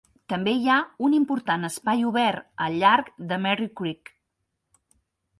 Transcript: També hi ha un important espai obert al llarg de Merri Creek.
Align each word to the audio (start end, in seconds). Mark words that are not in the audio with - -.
També 0.31 0.53
hi 0.59 0.69
ha 0.69 0.77
un 1.07 1.11
important 1.17 1.67
espai 1.67 2.01
obert 2.11 2.47
al 2.67 2.77
llarg 2.83 3.11
de 3.33 3.37
Merri 3.43 3.67
Creek. 3.83 4.11